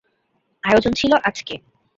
আয়োজন 0.63 0.93
ছিলো 0.93 1.15
আজকে। 1.23 1.55